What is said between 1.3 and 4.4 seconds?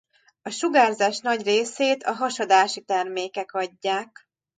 részét a hasadási termékek adják.